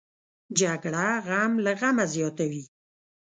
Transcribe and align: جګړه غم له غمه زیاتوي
جګړه 0.59 1.07
غم 1.27 1.53
له 1.65 1.71
غمه 1.79 2.05
زیاتوي 2.13 2.63